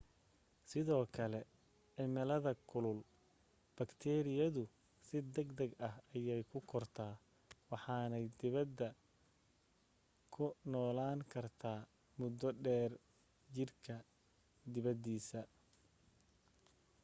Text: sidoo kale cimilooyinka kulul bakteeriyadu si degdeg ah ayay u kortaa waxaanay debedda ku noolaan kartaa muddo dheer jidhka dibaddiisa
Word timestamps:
sidoo 0.69 1.05
kale 1.15 1.39
cimilooyinka 1.95 2.51
kulul 2.69 2.99
bakteeriyadu 3.75 4.63
si 5.05 5.17
degdeg 5.35 5.71
ah 5.87 5.95
ayay 6.15 6.41
u 6.57 6.59
kortaa 6.71 7.13
waxaanay 7.71 8.25
debedda 8.39 8.87
ku 10.33 10.45
noolaan 10.71 11.19
kartaa 11.33 11.79
muddo 12.19 12.47
dheer 12.63 12.91
jidhka 13.55 13.95
dibaddiisa 14.73 15.39